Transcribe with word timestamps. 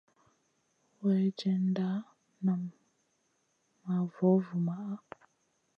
Weerdjenda 1.01 1.89
nalam 2.43 2.63
maʼa 3.83 3.97
vovuma. 4.13 4.75